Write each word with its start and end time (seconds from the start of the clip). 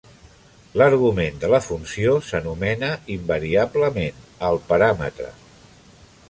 L'argument 0.81 1.35
de 1.43 1.49
la 1.51 1.59
funció 1.65 2.15
s'anomena 2.29 2.89
invariablement 3.17 4.27
"el 4.49 4.59
paràmetre". 4.73 5.31